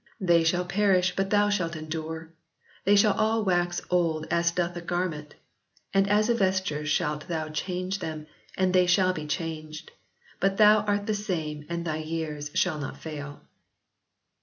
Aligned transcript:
They 0.19 0.43
shall 0.43 0.65
perish 0.65 1.15
but 1.15 1.29
thou 1.29 1.49
shalt 1.51 1.75
endure: 1.75 2.33
they 2.85 2.95
shall 2.95 3.13
all 3.13 3.45
wax 3.45 3.83
old 3.91 4.25
as 4.31 4.49
doth 4.49 4.75
a 4.75 4.81
garment; 4.81 5.35
and 5.93 6.09
as 6.09 6.27
a 6.27 6.33
vesture 6.33 6.87
shalt 6.87 7.27
thou 7.27 7.49
change 7.49 7.99
them, 7.99 8.25
and 8.57 8.73
they 8.73 8.87
shall 8.87 9.13
be 9.13 9.27
changed. 9.27 9.91
But 10.39 10.57
thou 10.57 10.79
art 10.85 11.05
the 11.05 11.13
same 11.13 11.67
and 11.69 11.85
thy 11.85 11.97
years 11.97 12.49
shall 12.55 12.79
not 12.79 12.97
fail." 12.97 13.43